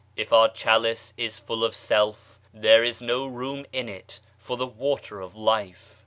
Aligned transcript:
If 0.15 0.33
our 0.33 0.49
chalice 0.51 1.13
is 1.15 1.37
full 1.37 1.63
of 1.63 1.75
self, 1.75 2.39
there 2.51 2.83
is 2.83 3.03
no 3.03 3.27
room 3.27 3.67
in 3.71 3.87
it 3.87 4.19
for 4.39 4.57
the 4.57 4.67
Waterof 4.67 5.35
Life. 5.35 5.99